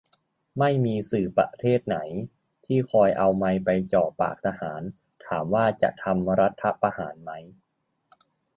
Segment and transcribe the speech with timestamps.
[0.59, 1.97] ไม่มีสื่อประเทศไหน
[2.65, 4.81] ที่คอยเอาไมค์ไปจ่อปากทหาร
[5.25, 7.31] ถามว่าจะทำรัฐประหารไหม